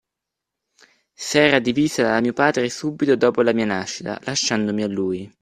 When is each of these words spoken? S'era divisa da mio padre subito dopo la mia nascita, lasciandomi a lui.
S'era 1.25 1.59
divisa 1.59 2.01
da 2.01 2.19
mio 2.21 2.33
padre 2.33 2.71
subito 2.71 3.15
dopo 3.15 3.43
la 3.43 3.53
mia 3.53 3.65
nascita, 3.65 4.19
lasciandomi 4.23 4.81
a 4.81 4.87
lui. 4.87 5.31